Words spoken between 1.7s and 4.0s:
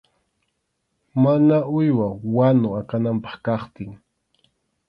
uywa wanu akananpaq kaptin.